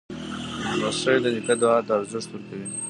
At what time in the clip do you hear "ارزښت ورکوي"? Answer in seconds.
1.99-2.67